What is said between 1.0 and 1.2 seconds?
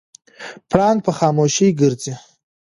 په